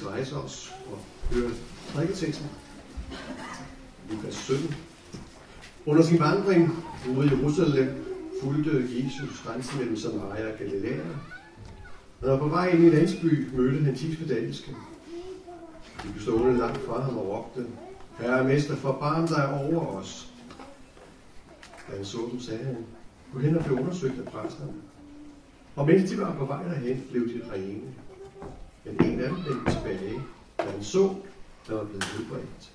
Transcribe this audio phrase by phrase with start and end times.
[0.00, 0.98] skal rejse os og
[1.34, 1.50] høre
[1.94, 2.46] prædiketeksten.
[4.10, 4.74] Lukas 17.
[5.86, 6.84] Under sin vandring
[7.16, 8.04] ude i Jerusalem
[8.42, 11.04] fulgte Jesus grænsen mellem Samaria og Galilea.
[12.20, 14.70] Når på vej ind i en landsby mødte han ti spedalske.
[16.02, 17.70] De blev stående langt fra ham og råbte,
[18.18, 20.32] Herre Mester, forbarm dig over os.
[21.88, 22.76] Da han så dem, sagde han,
[23.32, 24.72] gå hen og blev undersøgt af præsterne.
[25.76, 27.82] Og mens de var på vej derhen, blev de rene.
[28.84, 30.22] Men en af dem vendte tilbage,
[30.58, 31.14] da han så,
[31.66, 32.72] der var blevet helbredt.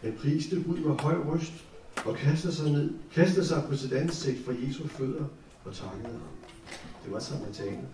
[0.00, 1.52] Han priste Gud med høj røst
[2.04, 5.24] og kastede sig ned, kastede sig på sit ansigt fra Jesu fødder
[5.64, 6.20] og takkede ham.
[7.04, 7.88] Det var samaritaner.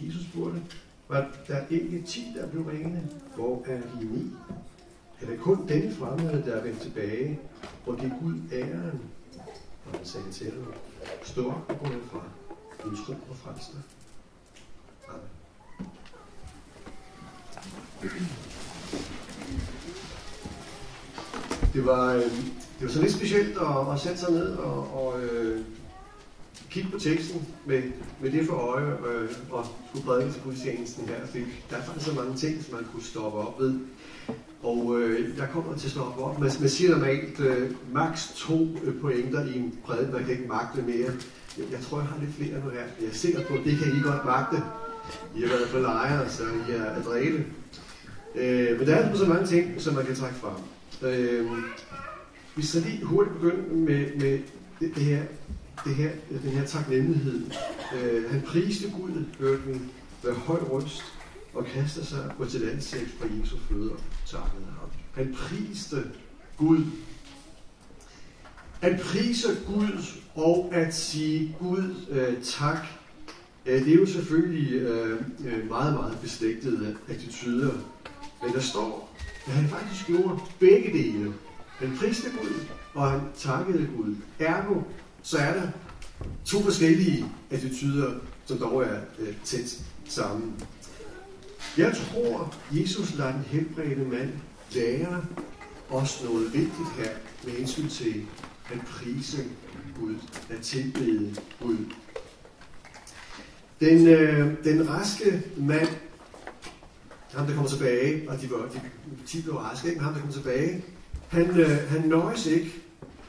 [0.00, 0.62] Jesus spurgte,
[1.08, 3.08] var der ikke ti, der blev rene?
[3.34, 4.30] Hvor er de ni?
[5.20, 7.40] Er det kun denne fremmede, der er vendt tilbage,
[7.86, 9.00] og det er Gud æren?
[9.86, 10.72] Og han sagde til ham,
[11.24, 12.22] stå op og gå herfra.
[12.84, 13.82] Din tro og frelst dig.
[15.08, 15.28] Amen.
[21.74, 22.22] Det var, øh,
[22.78, 25.60] det var så lidt specielt at, at sætte sig ned og, og øh,
[26.70, 27.82] kigge på teksten med,
[28.20, 31.26] med det for øje øh, og skulle prædike til gudstjenesten her.
[31.26, 33.74] Fordi der er faktisk så mange ting, som man kunne stoppe op ved.
[34.62, 36.38] Og øh, jeg kommer til at stoppe op.
[36.38, 40.12] Man, man siger normalt øh, maks to øh, pointer i en prædiken.
[40.12, 41.10] Man kan ikke magte mere.
[41.58, 42.80] Jeg, jeg tror, jeg har lidt flere nu her.
[43.00, 44.56] Jeg er sikker på, at det kan I godt magte.
[45.36, 47.44] I har været på lejre, så I er adrete.
[48.36, 50.54] Øh, men der er altså så mange ting, som man kan trække frem.
[51.10, 51.50] Øh,
[52.56, 54.38] vi skal lige hurtigt begynde med, med
[54.80, 55.22] det, det her,
[55.84, 56.10] det her,
[56.42, 57.40] den her taknemmelighed.
[57.96, 59.78] Øh, han priste Gud, hørte vi,
[60.24, 61.02] med høj røst,
[61.54, 64.88] og kastede sig på til ansigt for Jesu fødder og takkede ham.
[65.14, 66.04] Han priste
[66.56, 66.80] Gud.
[68.82, 72.86] At prise Gud og at sige Gud øh, tak,
[73.66, 77.72] øh, det er jo selvfølgelig øh, øh meget, meget beslægtede attityder.
[78.42, 81.34] Men der står, at han faktisk gjorde begge dele.
[81.78, 84.14] Han priste Gud, og han takkede Gud.
[84.38, 84.80] Ergo,
[85.22, 85.68] så er der
[86.44, 88.14] to forskellige attityder,
[88.46, 90.54] som dog er øh, tæt sammen.
[91.78, 94.30] Jeg tror, Jesus lader den helbredte mand
[94.72, 95.24] lære
[95.90, 97.10] os noget vigtigt her
[97.44, 98.22] med hensyn til
[98.72, 99.44] at prise
[100.00, 100.14] Gud,
[100.50, 101.76] at tilbede Gud.
[103.80, 105.88] Den, øh, den raske mand,
[107.34, 108.80] ham der kommer tilbage, og de, var, de,
[109.32, 110.00] de blev raske, ikke?
[110.00, 110.84] ham der kommer tilbage,
[111.28, 112.74] han, øh, han nøjes ikke,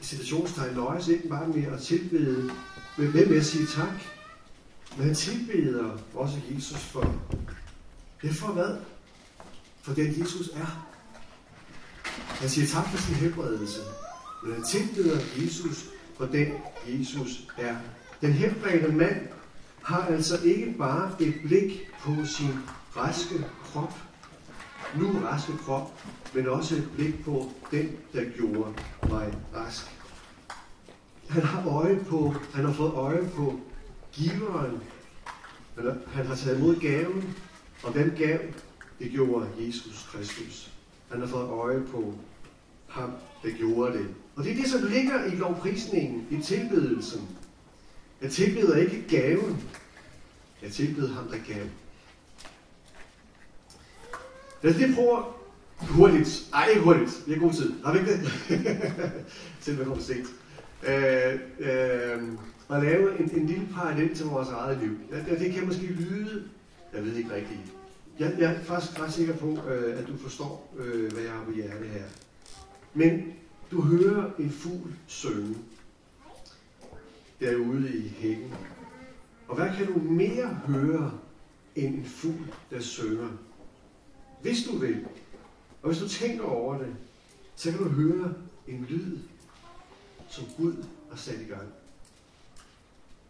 [0.02, 2.50] i situationstegn, nøjes ikke bare med at tilbede,
[2.98, 3.94] med, med, med at sige tak,
[4.96, 7.14] men han tilbeder også Jesus for,
[8.22, 8.76] det for hvad?
[9.82, 10.88] For den Jesus er.
[12.28, 13.80] Han siger tak for sin helbredelse,
[14.44, 15.84] men han tilbeder Jesus
[16.16, 16.52] for den
[16.86, 17.76] Jesus er.
[18.20, 19.28] Den helbredte mand
[19.82, 22.54] har altså ikke bare et blik på sin
[22.96, 23.92] raske krop,
[24.96, 26.00] nu raske krop,
[26.34, 28.74] men også et blik på den, der gjorde
[29.08, 29.86] mig rask.
[31.28, 33.60] Han har øje på, han har fået øje på
[34.12, 34.82] giveren.
[36.06, 37.34] Han har taget imod gaven,
[37.82, 38.38] og hvem gav?
[38.98, 40.70] Det gjorde Jesus Kristus.
[41.10, 42.14] Han har fået øje på
[42.86, 43.10] ham,
[43.42, 44.06] der gjorde det.
[44.36, 47.28] Og det er det, som ligger i lovprisningen, i tilbedelsen.
[48.22, 49.62] Jeg tilbeder ikke gaven.
[50.62, 51.66] Jeg tilbeder ham, der gav.
[54.62, 55.22] Lad os lige prøve
[55.80, 56.48] hurtigt.
[56.54, 57.22] Ej, ikke hurtigt.
[57.26, 57.72] Vi har god tid.
[57.84, 58.30] Har vi ikke det?
[59.60, 60.26] Selv kommer sent.
[60.88, 62.22] Øh, øh,
[62.70, 64.98] at lave en, en lille parallel til vores eget liv.
[65.10, 66.44] Ja, det kan måske lyde,
[66.94, 67.60] jeg ved ikke rigtigt.
[68.18, 71.44] Jeg, jeg er faktisk ret sikker på, øh, at du forstår, øh, hvad jeg har
[71.44, 72.04] på hjerte her.
[72.94, 73.32] Men
[73.70, 75.56] du hører en fugl synge
[77.40, 78.54] derude i hækken.
[79.48, 81.12] Og hvad kan du mere høre
[81.76, 83.28] end en fugl, der synger?
[84.42, 85.04] Hvis du vil,
[85.82, 86.96] og hvis du tænker over det,
[87.56, 88.34] så kan du høre
[88.68, 89.18] en lyd,
[90.28, 90.74] som Gud
[91.10, 91.68] har sat i gang.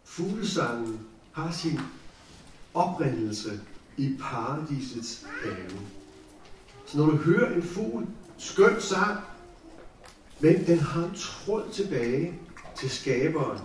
[0.03, 0.99] Fuglesangen
[1.31, 1.79] har sin
[2.73, 3.61] oprindelse
[3.97, 5.79] i paradisets have.
[6.85, 8.07] Så når du hører en fugl,
[8.37, 9.19] skøn sang,
[10.39, 12.39] men den har en tråd tilbage
[12.75, 13.59] til skaberen,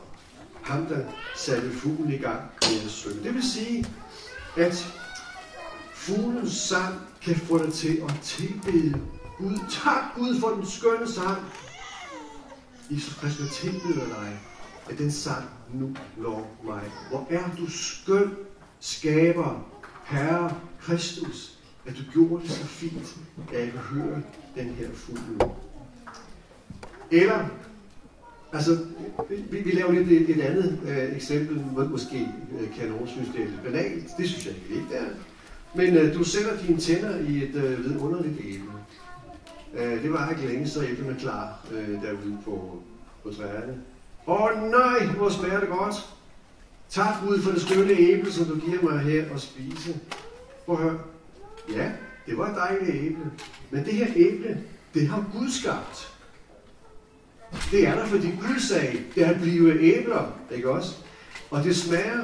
[0.62, 3.24] ham der satte fuglen i gang med at synge.
[3.24, 3.86] Det vil sige,
[4.56, 4.86] at
[5.94, 9.00] fuglens sang kan få dig til at tilbede
[9.38, 9.58] Gud.
[9.84, 11.42] Tak Gud for den skønne sang.
[12.90, 14.38] Jesus Kristus tilbeder dig,
[14.90, 15.44] at den sang
[15.74, 16.82] nu lov mig.
[17.10, 18.30] Hvor er du skøn,
[18.80, 19.66] skaber,
[20.04, 23.16] Herre Kristus, at du gjorde det så fint,
[23.52, 24.22] at jeg kan høre
[24.56, 25.50] den her fugl.
[27.10, 27.46] Eller,
[28.52, 28.86] altså,
[29.50, 32.28] vi, vi laver lidt et, et andet øh, eksempel, måske
[32.60, 34.04] øh, kan nogen synes, det er lidt banalt.
[34.18, 35.04] Det synes jeg ikke, det er
[35.74, 38.72] men øh, du sætter dine tænder i et øh, vidunderligt æble.
[39.74, 42.82] Øh, det var ikke længe, så æblerne klar øh, derude på,
[43.22, 43.80] på træerne.
[44.26, 45.94] Åh oh, nej, hvor smager det godt.
[46.88, 50.00] Tak Gud for det skønne æble, som du giver mig her at spise.
[50.66, 50.98] Prøv at høre.
[51.72, 51.90] Ja,
[52.26, 53.30] det var et dejligt æble.
[53.70, 54.60] Men det her æble,
[54.94, 56.14] det har Gud skabt.
[57.70, 60.96] Det er der, fordi Gud sagde, det er blive æbler, ikke også?
[61.50, 62.20] Og det smager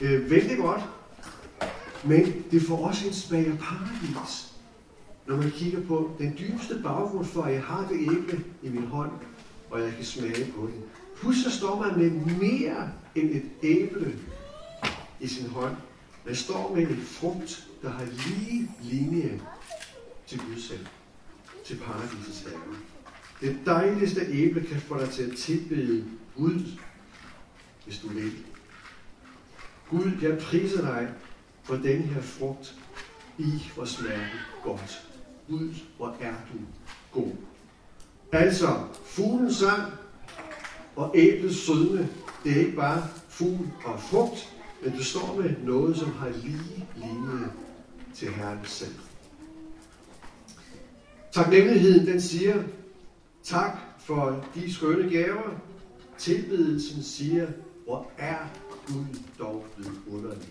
[0.00, 0.80] øh, vældig godt,
[2.08, 4.52] men det får også en smag af paradis.
[5.26, 8.86] Når man kigger på den dybeste baggrund for, at jeg har det æble i min
[8.86, 9.10] hånd,
[9.70, 10.74] og jeg kan smage på det.
[11.16, 14.18] Pludselig står man med mere end et æble
[15.20, 15.76] i sin hånd.
[16.26, 19.40] Man står med en frugt, der har lige linje
[20.26, 20.86] til Gud selv,
[21.64, 22.76] til paradisets have.
[23.40, 26.04] Det dejligste æble kan få dig til at tilbede
[26.36, 26.60] Gud,
[27.84, 28.32] hvis du vil.
[29.90, 31.08] Gud, jeg priser dig
[31.66, 32.74] for den her frugt.
[33.38, 34.26] I, hvor smager
[34.64, 35.06] godt.
[35.48, 36.58] Gud, hvor er du
[37.20, 37.32] god.
[38.32, 39.92] Altså, fuglen sang
[40.96, 42.08] og æblets sødme,
[42.44, 46.86] det er ikke bare fugl og frugt, men du står med noget, som har lige
[46.96, 47.50] lignet
[48.14, 48.94] til Herren selv.
[51.32, 52.62] Taknemmeligheden, den siger,
[53.42, 55.50] tak for de skønne gaver.
[56.18, 57.46] Tilbedelsen siger,
[57.84, 58.38] hvor er
[58.86, 59.04] Gud
[59.38, 60.48] dog blevet underlig.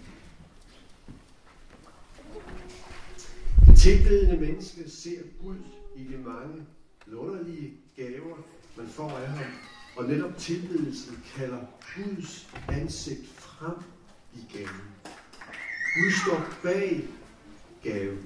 [3.85, 5.55] Tilbedende menneske ser Gud
[5.95, 6.65] i de mange
[7.13, 8.37] underlige gaver,
[8.77, 9.51] man får af ham.
[9.95, 11.59] Og netop tilbedelsen kalder
[11.95, 13.75] Guds ansigt frem
[14.33, 14.81] i gaven.
[15.95, 17.07] Gud står bag
[17.83, 18.17] gaven.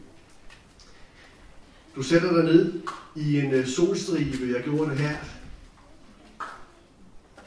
[1.95, 2.81] Du sætter dig ned
[3.15, 4.53] i en øh, solstribe.
[4.53, 5.17] Jeg gjorde det her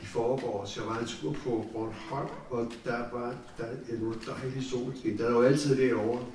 [0.03, 0.77] i forgårs.
[0.77, 5.19] Jeg var en tur på Bornholm, og der var der er dejlig dejlige solstribe.
[5.19, 6.27] Der er jo altid derovre.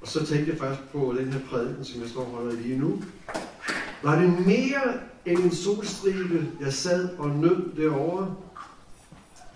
[0.00, 2.78] Og så tænkte jeg faktisk på den her prædiken, som jeg står og holder lige
[2.78, 3.02] nu.
[4.02, 8.34] Var det mere end en solstribe, jeg sad og nød derovre?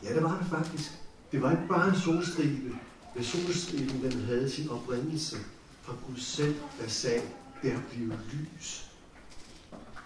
[0.03, 0.93] Ja, det var det faktisk.
[1.33, 2.77] Det var ikke bare en solstribe,
[3.15, 5.37] men solstriben den havde sin oprindelse
[5.83, 7.23] fra Gud selv, der sagde,
[7.63, 8.87] der bliver lys.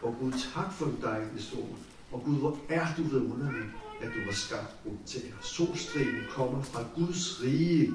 [0.02, 0.96] Og Gud, tak for den
[1.34, 1.76] det sol.
[2.12, 3.66] Og Gud, hvor er du ved underligt,
[4.02, 5.22] at du har skabt den til.
[5.42, 7.94] Solstriben kommer fra Guds rige.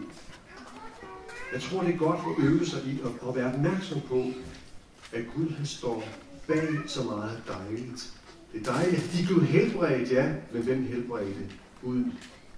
[1.53, 4.25] Jeg tror, det er godt at øve sig i at, at være opmærksom på,
[5.11, 6.03] at Gud han står
[6.47, 8.13] bag så meget dejligt.
[8.53, 9.11] Det er dejligt.
[9.17, 10.33] De blev helbredt, ja.
[10.53, 11.49] Men hvem helbredte?
[11.83, 12.03] Gud.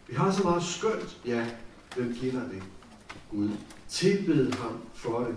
[0.07, 1.47] Vi har så meget skønt, ja.
[1.95, 2.63] Hvem kender det?
[3.31, 3.49] Gud.
[3.89, 5.35] Tilbed ham for det.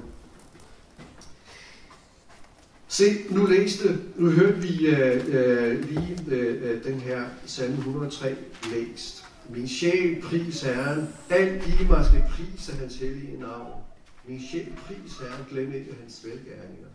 [2.89, 8.37] Se, nu læste, nu hørte vi uh, uh, lige uh, den her salme 103
[8.73, 9.26] læst.
[9.49, 13.83] Min sjæl pris Herren, alt i mig skal prise hans hellige navn.
[14.29, 16.89] Min sjæl pris Herren, glem ikke hans velgærninger.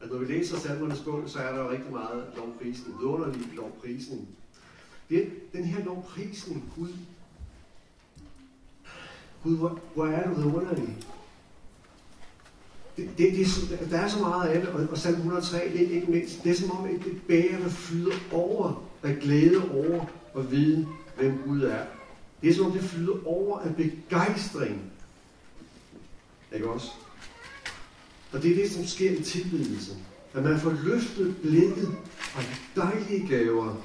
[0.00, 4.28] At når vi læser salmernes bog, så er der jo rigtig meget lovprisning, vidunderlig lovprisning.
[5.08, 6.88] Det, den her lovprisning, Gud,
[9.42, 10.98] Gud, hvor, hvor er du vidunderlig.
[12.96, 13.32] Det, det,
[13.70, 16.44] det, der er så meget af det, og, og salm 103, det er ikke mindst,
[16.44, 20.04] det er som om et bæger, der flyder over af glæde over
[20.36, 21.84] at vide, hvem Gud er.
[22.42, 24.92] Det er som om det flyder over af begejstring.
[26.52, 26.90] Ikke også?
[28.32, 29.96] Og det er det, som sker i tilbedelsen.
[30.34, 33.76] At man får løftet blikket fra de dejlige gaver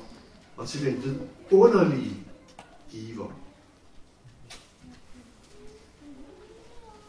[0.58, 2.18] og til den underlige
[2.92, 3.32] giver.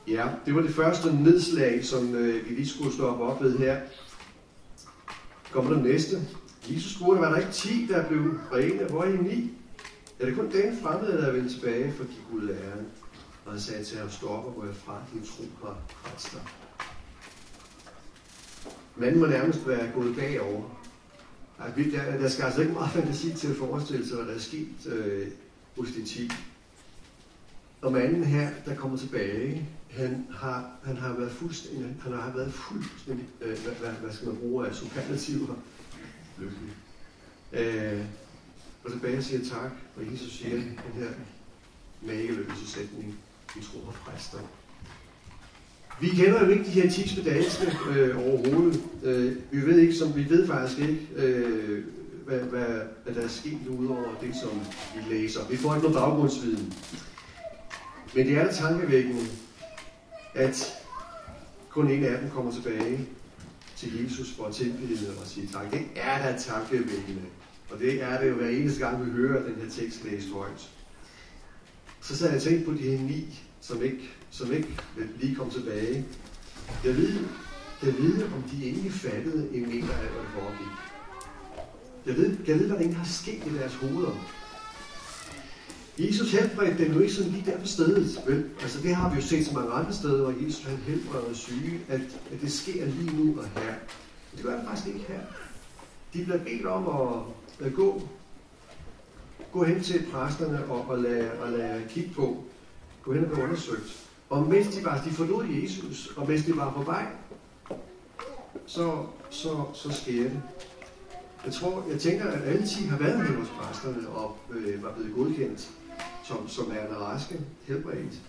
[0.08, 3.80] Ja, det var det første nedslag, som øh, vi lige skulle stoppe op ved her.
[5.52, 6.22] Kommer der næste.
[6.70, 8.20] Jesus spurgte, var der ikke 10, der blev
[8.52, 8.84] rene?
[8.84, 9.50] Hvor er I ni?
[10.20, 12.86] Er det er kun den fremmede, der vil vendt tilbage for de Gud æren.
[13.44, 16.40] Og han sagde til ham, stop og gå fra, din tro har frelst dig.
[18.96, 20.62] Manden må nærmest være gået bagover.
[21.76, 24.86] Der, der skal altså ikke meget fantasi til at forestille sig, hvad der er sket
[24.86, 25.28] øh,
[25.78, 26.30] hos de 10.
[27.82, 32.52] Og manden her, der kommer tilbage, han har, han har været fuldstændig, han har været
[32.52, 35.54] fuldstændig, øh, hvad, hvad, hvad skal man bruge af superlativer?
[36.42, 36.74] Lykkelig.
[37.52, 38.00] Øh,
[38.84, 41.08] og tilbage siger tak, og Jesus siger den her
[42.02, 43.18] mageløse sætning,
[43.56, 44.38] vi tror på præster.
[46.00, 48.80] Vi kender jo ikke de her 10 spedalske øh, overhovedet.
[49.02, 51.84] Øh, vi ved ikke, som vi ved faktisk ikke, øh,
[52.26, 54.60] hvad, hvad, hvad der er sket udover det, som
[54.96, 55.48] vi læser.
[55.50, 56.74] Vi får ikke noget baggrundsviden.
[58.14, 59.26] Men det er da tankevækkende,
[60.34, 60.72] at
[61.68, 63.08] kun en af dem kommer tilbage
[63.82, 65.70] til Jesus for at tilbede og sige tak.
[65.70, 67.22] Det er da tankevækkende.
[67.70, 70.70] Og det er det jo hver eneste gang, vi hører den her tekst læst højt.
[72.00, 74.68] Så sad jeg og tænkte på de her ni som ikke, som ikke
[75.20, 76.04] lige kom tilbage.
[76.84, 77.14] Jeg ved,
[77.82, 80.72] jeg ved, om de ikke fattede en meter af, hvad der foregik.
[82.06, 84.41] Jeg ved, jeg ved, hvad der ikke har sket i deres hoveder.
[86.06, 88.22] Jesus helbredte dem jo ikke sådan lige der på stedet.
[88.26, 88.44] Vel?
[88.62, 91.80] Altså det har vi jo set så mange andre steder, hvor Jesus han helbreder syge,
[91.88, 92.00] at,
[92.32, 93.74] at det sker lige nu og her.
[94.30, 95.20] Men det gør det faktisk ikke her.
[96.14, 98.08] De bliver bedt om at, at gå,
[99.52, 102.44] gå hen til præsterne og, og, lade, og lade kigge på,
[103.02, 104.06] gå hen og blive undersøgt.
[104.30, 107.06] Og mens de var, de forlod Jesus, og mens de var på vej,
[108.66, 110.42] så, så, så sker det.
[111.44, 114.92] Jeg tror, jeg tænker, at alle 10 har været med hos præsterne og øh, var
[114.92, 115.70] blevet godkendt
[116.32, 118.20] som, som er en raske, helbredt.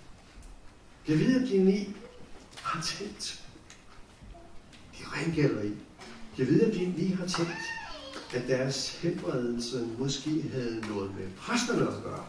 [1.08, 1.96] Jeg ved, at de ni
[2.62, 3.44] har tænkt.
[5.00, 5.72] De rengælder i.
[6.38, 7.52] Jeg ved, at de ni har tænkt,
[8.34, 12.26] at deres helbredelse måske havde noget med præsterne at gøre.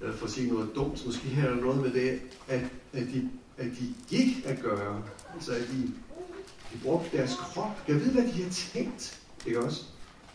[0.00, 2.60] Eller for at sige noget dumt, måske havde der noget med det, at,
[2.92, 5.02] at, de, at de gik at gøre.
[5.34, 5.82] Altså at de,
[6.72, 7.88] de brugte deres krop.
[7.88, 9.20] Jeg ved, hvad de har tænkt.
[9.46, 9.84] Ikke også?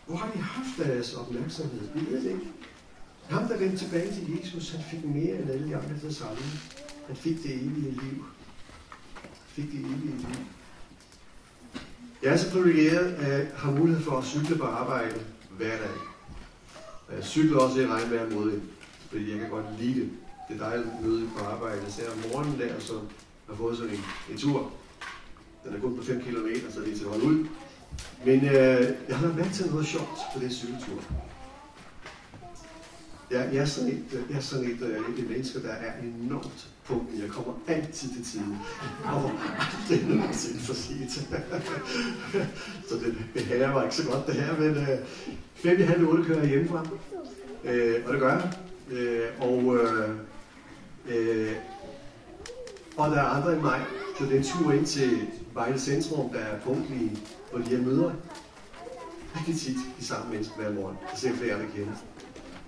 [0.06, 1.88] Hvor har de haft deres opmærksomhed?
[1.94, 2.52] Vi ved det ikke.
[3.28, 6.44] Ham, der vendte tilbage til Jesus, han fik mere end alle de andre til sammen.
[7.06, 8.24] Han fik det evige liv.
[9.22, 10.26] Han fik det evige liv.
[12.22, 15.20] Jeg er så privilegeret at have mulighed for at cykle på arbejde
[15.56, 15.98] hver dag.
[17.08, 18.60] Og jeg cykler også i regnvejr mod
[19.10, 20.10] fordi jeg kan godt lide det.
[20.48, 21.92] Det er dejligt at møde på arbejde.
[21.92, 22.92] Så om morgenen der, så
[23.48, 24.72] har fået sådan en, en tur.
[25.64, 27.46] Den er kun på 5 km, så det er til at holde ud.
[28.24, 28.52] Men øh,
[29.08, 31.02] jeg har været mærke til noget sjovt på den cykeltur.
[33.30, 36.68] Jeg, jeg er sådan et, jeg er sådan et, et, et menneske, der er enormt
[36.84, 37.10] punkt.
[37.22, 38.58] Jeg kommer altid til tiden.
[39.04, 39.30] Og
[39.90, 41.12] aldrig nogensinde for sent.
[42.88, 44.98] så det det her var ikke så godt det her, men øh,
[45.54, 46.86] fem i halv otte kører jeg hjemmefra.
[47.64, 48.52] Øh, og det gør jeg.
[48.90, 50.08] Øh, og, øh,
[51.08, 51.52] øh,
[52.96, 53.80] og der er andre end mig,
[54.18, 55.18] så det er en tur ind til
[55.54, 57.18] Vejle Centrum, der er punktlige,
[57.50, 58.12] hvor de her møder
[59.36, 60.96] rigtig tit de samme mennesker hver morgen.
[61.10, 61.92] Jeg ser flere, der kender.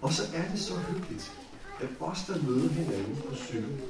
[0.02, 1.32] Og så er det så hyggeligt,
[1.80, 3.80] at os, der møder hinanden på cykel,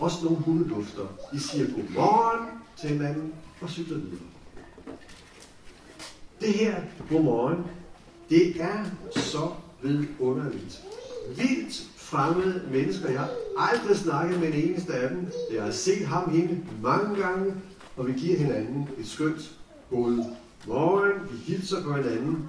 [0.00, 2.48] også nogle hundelufter, de siger godmorgen
[2.80, 4.18] til hinanden og cykler videre.
[6.40, 7.64] Det her godmorgen,
[8.30, 9.48] det er så
[9.82, 10.82] vidunderligt.
[11.36, 13.10] Vildt fremmede mennesker.
[13.10, 15.26] Jeg har aldrig snakket med en eneste af dem.
[15.52, 17.54] Jeg har set ham hende mange gange,
[17.96, 19.58] og vi giver hinanden et skønt
[19.90, 20.24] god
[20.66, 21.12] morgen.
[21.30, 22.48] Vi hilser på hinanden.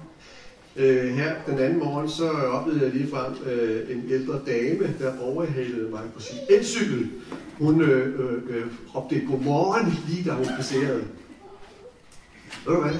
[0.76, 5.90] Øh, her den anden morgen, så oplevede jeg ligefrem øh, en ældre dame, der overhalede
[5.90, 7.10] mig på sin elcykel.
[7.58, 11.04] Hun øh, øh, øh, råbte godmorgen, lige da hun passerede.
[12.66, 12.94] Ved du hvad?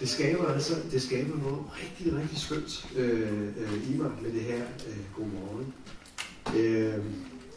[0.00, 4.40] Det skaber altså det skaber noget rigtig, rigtig skønt øh, øh, i mig med det
[4.40, 5.74] her øh, godmorgen.
[6.56, 7.04] Øh,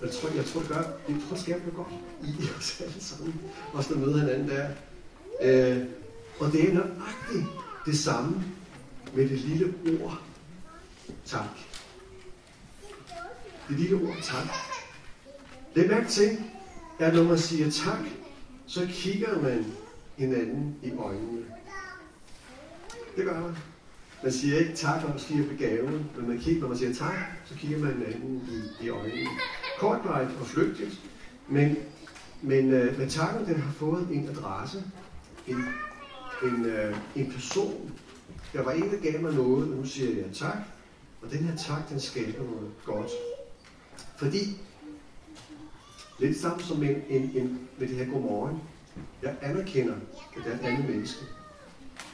[0.02, 1.88] jeg tror, jeg tror, det gør, jeg tror, det skaber noget godt
[2.24, 3.36] i os alle sammen.
[3.74, 4.68] Også der møder hinanden der.
[5.42, 5.84] Øh,
[6.40, 7.46] og det er nøjagtigt
[7.86, 8.44] det samme
[9.16, 10.22] med det lille ord
[11.26, 11.50] tak.
[13.70, 14.48] Det lille ord tak.
[15.76, 16.38] Læg mærke til,
[17.00, 18.00] at når man siger tak,
[18.68, 19.66] så kigger man
[20.18, 21.46] hinanden i øjnene.
[23.16, 23.56] Det gør man.
[24.24, 26.94] Man siger ikke tak, når man stiger på gaven, men man kigger, når man siger
[26.94, 28.50] tak, så kigger man hinanden
[28.82, 29.30] i, i øjnene.
[29.80, 31.02] Kortvarigt og flygtigt,
[31.48, 31.76] men,
[32.42, 34.84] men, øh, men takken den har fået en adresse,
[35.48, 35.66] en,
[36.44, 37.92] en, øh, en person,
[38.56, 40.58] der var en, der gav mig noget, og nu siger jeg tak.
[41.22, 43.12] Og den her tak, den skaber noget godt.
[44.18, 44.58] Fordi,
[46.20, 48.62] lidt sammen som en, en, en, med det her godmorgen,
[49.22, 49.94] jeg anerkender,
[50.38, 51.26] at der er et andet menneske.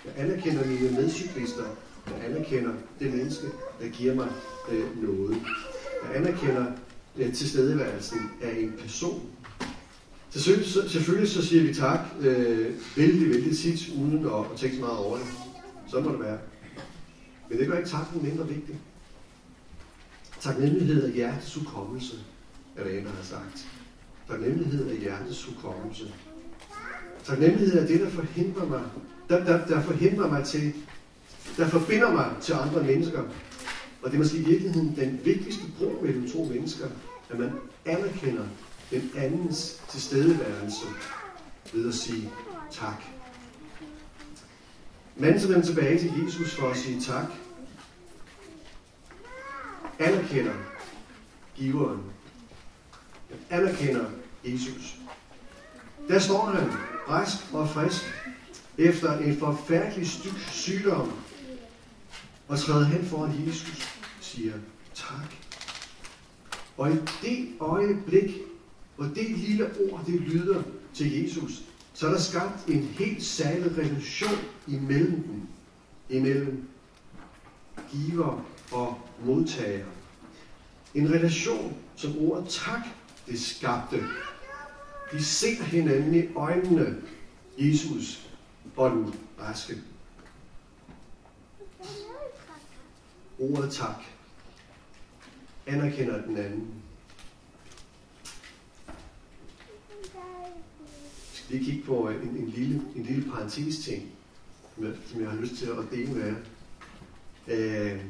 [0.05, 1.63] Jeg anerkender mine medcyklister.
[2.07, 3.47] Jeg anerkender det menneske,
[3.81, 4.27] der giver mig
[4.71, 5.37] øh, noget.
[6.03, 6.65] Jeg anerkender
[7.17, 9.29] øh, tilstedeværelsen af en person.
[10.29, 14.75] Selvfølgelig så, selvfølgelig så siger vi tak øh, vældig, vældig tit, uden at, at tænke
[14.75, 15.27] så meget over det.
[15.91, 16.37] Så må det være.
[17.49, 18.79] Men det gør ikke takken mindre vigtig.
[20.39, 22.15] Taknemmelighed er hjertets hukommelse,
[22.75, 23.67] er det har sagt.
[24.27, 26.13] Taknemmelighed er hjertets hukommelse.
[27.23, 28.81] Taknemmelighed er det, der forhindrer mig,
[29.29, 30.73] der, der, der forhindrer mig til,
[31.57, 33.23] der forbinder mig til andre mennesker.
[34.01, 36.87] Og det er måske i virkeligheden den vigtigste bro mellem to mennesker,
[37.29, 37.51] at man
[37.85, 38.45] anerkender
[38.91, 40.85] den andens tilstedeværelse
[41.73, 42.29] ved at sige
[42.71, 43.03] tak.
[45.15, 47.25] Manden, vender tilbage til Jesus for at sige tak,
[49.99, 50.53] anerkender
[51.55, 52.01] giveren.
[53.49, 54.05] Anerkender
[54.45, 54.97] Jesus.
[56.07, 56.69] Der står han,
[57.09, 58.03] rask og frisk,
[58.77, 61.11] efter en forfærdelig styk sygdom,
[62.47, 63.87] og træder hen foran Jesus,
[64.21, 64.53] siger
[64.93, 65.35] tak.
[66.77, 68.37] Og i det øjeblik,
[68.95, 70.63] hvor det lille ord, det lyder
[70.93, 71.51] til Jesus,
[71.93, 75.47] så er der skabt en helt særlig relation imellem dem.
[76.09, 76.67] Imellem
[77.91, 79.85] giver og modtager.
[80.95, 82.81] En relation, som ordet tak,
[83.27, 84.03] det skabte.
[85.11, 87.01] De ser hinanden i øjnene,
[87.57, 88.29] Jesus
[88.75, 89.77] og den raske.
[93.39, 94.03] Ordet tak
[95.65, 96.67] anerkender den anden.
[100.13, 104.11] Jeg skal lige kigge på en, en, lille, en lille parentes ting,
[105.05, 106.35] som jeg har lyst til at dele med jer.
[107.47, 108.01] Øh,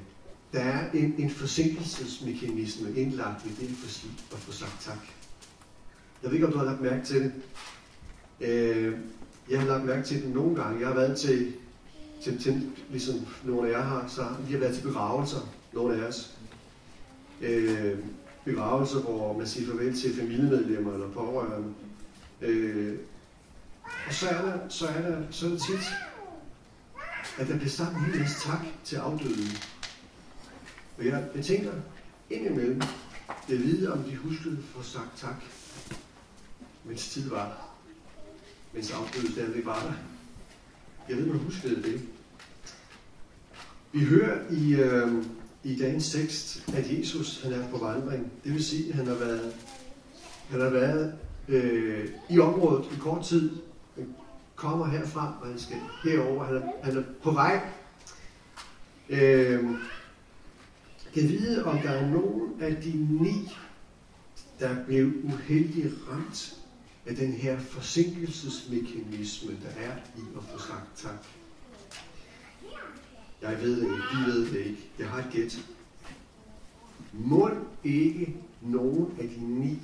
[0.53, 3.69] der er en, en forsinkelsesmekanisme indlagt i det
[4.31, 4.99] at få sagt tak.
[6.23, 7.33] Jeg ved ikke, om du har lagt mærke til det.
[8.41, 8.97] Øh,
[9.49, 10.79] jeg har lagt mærke til det nogle gange.
[10.79, 11.53] Jeg har været til,
[12.23, 16.07] til, til ligesom nogle af jer har, så vi har været til begravelser, nogle af
[16.07, 16.37] os.
[17.41, 17.97] Øh,
[18.45, 21.73] begravelser, hvor man siger farvel til familiemedlemmer eller pårørende.
[22.41, 22.97] Øh,
[24.07, 25.93] og så er, der, så, er der, så er der tit,
[27.37, 29.47] at der bliver sagt en hel masse tak til afdøde.
[30.97, 31.71] Og jeg, jeg tænker
[32.29, 32.81] indimellem,
[33.47, 35.35] det vide, om de huskede for sagt tak,
[36.83, 37.69] mens tid var,
[38.73, 39.93] mens afdøde stadigvæk var der.
[41.09, 42.01] Jeg ved, man huskede det.
[43.91, 45.25] Vi hører i, øh,
[45.63, 48.31] i dagens tekst, at Jesus han er på vandring.
[48.43, 49.53] Det vil sige, at han har været,
[50.49, 51.13] han har været
[51.47, 53.51] øh, i området i kort tid.
[54.61, 56.45] Kommer herfra, og han skal herover.
[56.45, 57.61] Han er, han er på vej.
[59.09, 59.63] Øh,
[61.13, 62.91] kan vide, om der er nogen af de
[63.23, 63.49] ni,
[64.59, 66.57] der blev uheldigt ramt
[67.05, 71.25] af den her forsinkelsesmekanisme, der er i at få sagt tak.
[73.41, 74.89] Jeg ved det ikke, de ved det ikke.
[74.99, 75.59] Jeg har et gæt.
[77.13, 77.49] Må
[77.83, 79.79] ikke nogen af de ni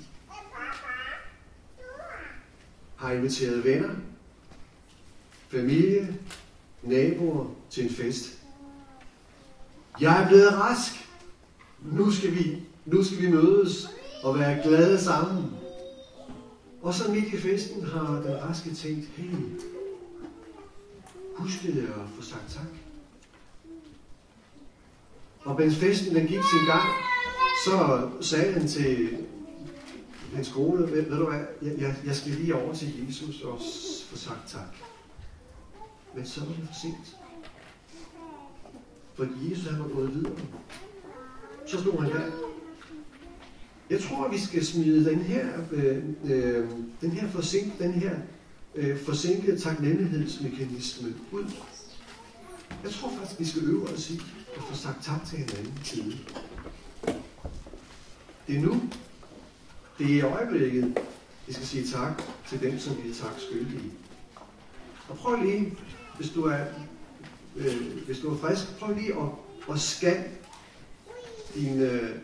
[2.95, 3.95] har inviteret venner,
[5.49, 6.17] familie,
[6.83, 8.39] naboer til en fest.
[10.01, 10.91] Jeg er blevet rask.
[11.81, 13.89] Nu skal vi, nu skal vi mødes
[14.23, 15.45] og være glade sammen.
[16.81, 19.35] Og så midt i festen har den raske tænkt, hey,
[21.35, 22.67] huskede jeg at få sagt tak?
[25.39, 26.89] Og mens festen den gik sin gang,
[27.65, 29.17] så sagde han til
[30.33, 33.59] hans kone, ved, ved du hvad, jeg, jeg, jeg skal lige over til Jesus og
[34.09, 34.96] få sagt tak.
[36.17, 37.17] Men så var det for sent.
[39.15, 40.35] For Jesus han var gået videre.
[41.67, 42.31] Så stod han der.
[43.89, 46.69] Jeg tror, at vi skal smide den her, øh, øh,
[47.01, 48.15] den her, forsink, den her
[48.75, 51.51] øh, forsinkede taknemmelighedsmekanisme ud.
[52.83, 54.21] Jeg tror faktisk, vi skal øve os i
[54.55, 56.13] at få sagt tak til hinanden tid.
[58.47, 58.81] Det er nu.
[59.97, 60.97] Det er i øjeblikket,
[61.47, 63.91] vi skal sige tak til dem, som vi er tak skyldige.
[65.09, 65.77] Og prøv lige,
[66.17, 66.65] hvis du er,
[67.55, 69.29] øh, hvis du er frisk, prøv lige at,
[69.71, 70.23] at scan
[71.55, 72.19] din, øh,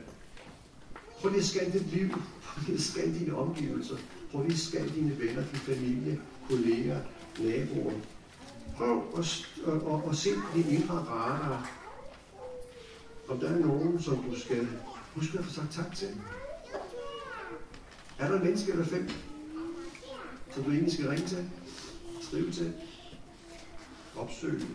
[1.22, 3.96] prøv lige at scan dit liv, prøv lige at scan dine omgivelser,
[4.32, 7.00] prøv lige at scan dine venner, din familie, kolleger,
[7.40, 7.94] naboer.
[8.78, 11.72] Prøv at, at, at, at se din indre radar.
[13.28, 14.68] Om der er nogen, som du skal
[15.16, 16.08] huske at få sagt tak til.
[18.20, 19.10] Er der en menneske eller fem,
[20.52, 21.50] som du egentlig skal ringe til,
[22.22, 22.74] skrive til,
[24.18, 24.66] opsøge?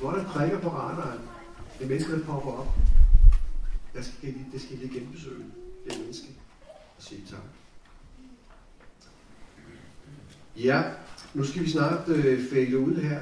[0.00, 1.20] Hvor er der prikker på radaren?
[1.78, 2.74] Det menneske, der popper op.
[3.94, 5.44] Jeg skal lige, det skal lige genbesøge
[5.88, 6.28] det menneske
[6.96, 7.38] og sige tak.
[10.56, 10.82] Ja,
[11.34, 13.20] nu skal vi snart øh, fælde ud her.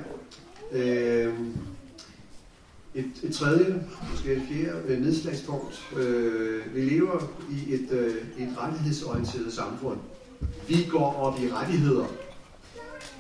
[0.73, 1.35] Øh,
[2.95, 5.83] et, et tredje, måske et fjerde øh, nedslagspunkt.
[5.97, 9.99] Øh, vi lever i et, øh, et rettighedsorienteret samfund.
[10.69, 12.07] Vi går op i rettigheder.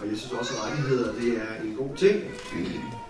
[0.00, 2.22] Og jeg synes også, at rettigheder det er en god ting.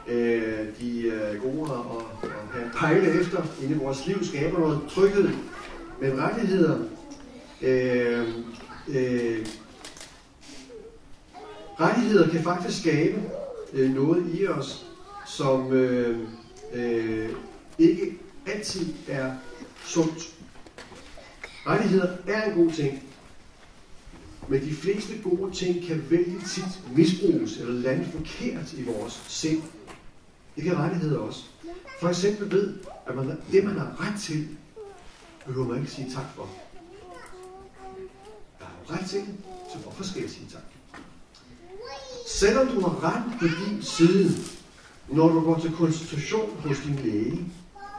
[0.09, 1.79] Øh, de er gode at,
[2.22, 5.31] at have pejle efter inde i vores liv, skaber noget tryghed.
[6.01, 6.79] Men rettigheder,
[7.62, 8.29] øh,
[8.88, 9.46] øh,
[11.81, 13.22] rettigheder kan faktisk skabe
[13.72, 14.87] øh, noget i os,
[15.27, 16.18] som øh,
[16.74, 17.29] øh,
[17.79, 19.33] ikke altid er
[19.85, 20.35] sundt.
[21.66, 23.08] Rettigheder er en god ting,
[24.49, 29.63] men de fleste gode ting kan vældig tit misbruges eller lande forkert i vores sind.
[30.57, 31.45] Det kan rettigheder også.
[32.01, 32.75] For eksempel ved,
[33.07, 34.49] at man, det man har ret til,
[35.47, 36.49] behøver man ikke sige tak for.
[38.61, 39.35] Jeg har ret til det,
[39.73, 40.63] så hvorfor skal jeg sige tak?
[42.27, 44.31] Selvom du har ret på din side,
[45.09, 47.53] når du går til konsultation hos din læge,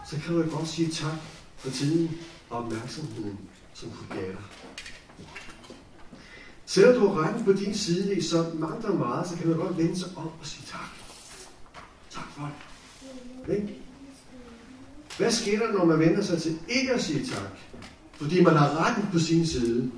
[0.09, 1.15] så kan du godt sige tak
[1.57, 2.17] for tiden
[2.49, 3.39] og opmærksomheden,
[3.73, 4.43] som du gav dig.
[6.69, 9.57] Selvom du har retten på din side i så mangt og meget, så kan man
[9.57, 10.89] godt vende sig om og sige tak.
[12.09, 12.51] Tak for
[13.45, 13.55] det.
[13.55, 13.81] Ikke?
[15.17, 17.51] Hvad sker der, når man vender sig til ikke at sige tak?
[18.13, 19.91] Fordi man har retten på sin side.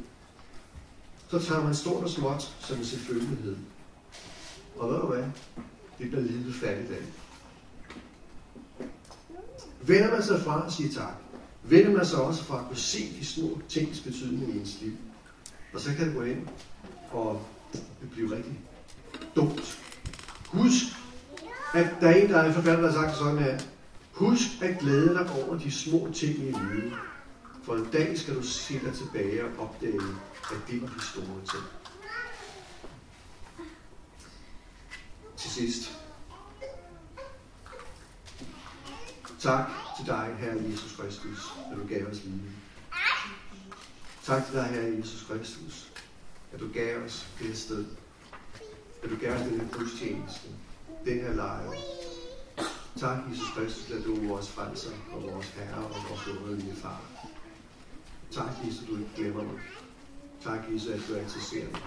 [1.27, 3.55] Så tager man stort og småt som en selvfølgelighed.
[4.77, 5.23] Og ved du hvad?
[5.99, 7.03] Det bliver livet fattigt af.
[9.81, 11.13] Vender man sig fra at sige tak,
[11.63, 14.93] vender man sig også fra at kunne se de små tings betydning i ens liv.
[15.73, 16.47] Og så kan det gå ind
[17.11, 17.47] og
[18.15, 18.59] det rigtig
[19.35, 19.79] dumt.
[20.47, 20.83] Husk,
[21.73, 23.59] at der er en, der er en forfatter, der har sagt sådan her.
[24.11, 26.93] Husk at glæde dig over de små ting i livet.
[27.63, 30.01] For en dag skal du se dig tilbage og opdage,
[30.51, 31.63] at det var de store ting.
[35.37, 35.97] Til sidst.
[39.39, 42.60] Tak til dig, Herre Jesus Kristus, at du gav os livet.
[44.25, 45.91] Tak til dig, Herre Jesus Kristus,
[46.53, 47.85] at du gav os det her sted.
[49.03, 50.47] At du gav os den her gudstjeneste,
[51.05, 51.71] den her lejr.
[52.99, 57.01] Tak, Jesus Kristus, at du er vores frelser og vores Herre og vores lovede far.
[58.31, 59.59] Tak, Jesus, at du ikke glemmer mig.
[60.43, 61.81] Tak, Jesus, at du altid ser mig.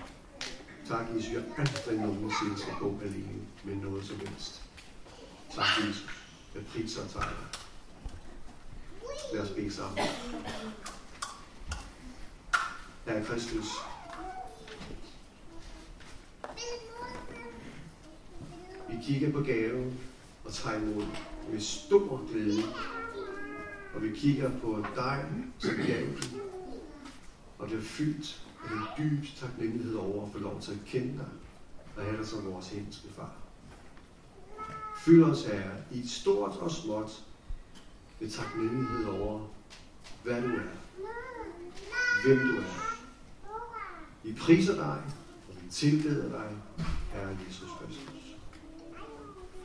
[0.88, 4.62] Tak, Jesus, at jeg aldrig nogensinde skal gå alene med noget som helst.
[5.54, 6.08] Tak, Jesus.
[6.54, 7.60] Jeg priser og takker dig.
[9.32, 9.98] Lad os bede sammen
[13.06, 13.66] der er Kristus,
[18.88, 19.98] vi kigger på gaven
[20.44, 21.04] og tager imod
[21.50, 22.62] med stor glæde.
[23.94, 25.24] Og vi kigger på dig,
[25.58, 26.18] som gaven
[27.58, 31.28] og bliver fyldt af den dybe taknemmelighed over at få lov til at kende dig,
[31.96, 33.32] og have dig som vores himmelske far.
[35.04, 37.24] Fyld os, Herre, i stort og småt
[38.20, 39.40] med taknemmelighed over,
[40.22, 40.68] hvad du er,
[42.24, 42.83] hvem du er.
[44.24, 45.02] Vi priser dig,
[45.48, 46.50] og vi tilbeder dig,
[47.12, 48.36] Herre Jesus Kristus.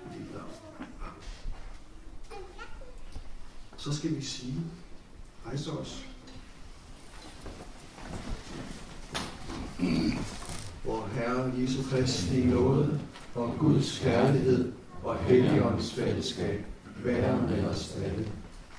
[0.06, 0.52] I dit navn.
[0.80, 1.14] Amen.
[3.78, 4.56] Så skal vi sige,
[5.46, 6.06] rejse os.
[10.86, 13.02] Vor Herre Jesus Kristi nåde
[13.36, 16.66] og Guds kærlighed og Helligåndens fællesskab
[17.04, 18.32] være med os alle.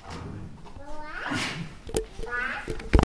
[0.07, 1.60] Amen.